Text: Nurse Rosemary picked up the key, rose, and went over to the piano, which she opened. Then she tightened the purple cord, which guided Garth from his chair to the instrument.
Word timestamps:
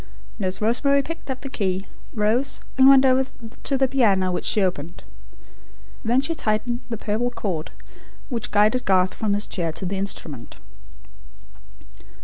Nurse 0.39 0.59
Rosemary 0.61 1.03
picked 1.03 1.29
up 1.29 1.41
the 1.41 1.47
key, 1.51 1.85
rose, 2.15 2.61
and 2.75 2.87
went 2.87 3.05
over 3.05 3.29
to 3.61 3.77
the 3.77 3.87
piano, 3.87 4.31
which 4.31 4.45
she 4.45 4.59
opened. 4.63 5.03
Then 6.03 6.21
she 6.21 6.33
tightened 6.33 6.79
the 6.89 6.97
purple 6.97 7.29
cord, 7.29 7.69
which 8.27 8.49
guided 8.49 8.85
Garth 8.85 9.13
from 9.13 9.33
his 9.35 9.45
chair 9.45 9.71
to 9.73 9.85
the 9.85 9.99
instrument. 9.99 10.55